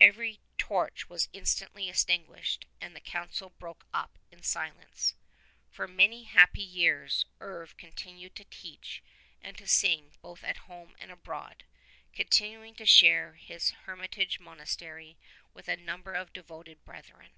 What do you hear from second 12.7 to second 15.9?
to share his her mitage monastery with a